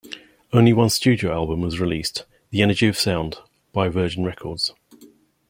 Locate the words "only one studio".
0.51-1.31